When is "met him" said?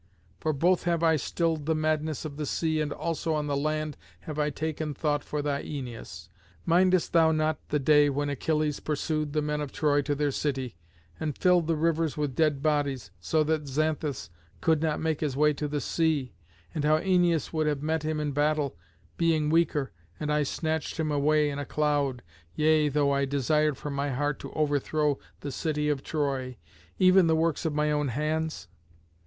17.83-18.19